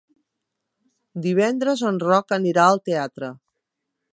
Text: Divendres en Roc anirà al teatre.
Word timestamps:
Divendres 1.25 1.83
en 1.91 1.99
Roc 2.07 2.35
anirà 2.39 2.65
al 2.71 2.81
teatre. 2.91 3.31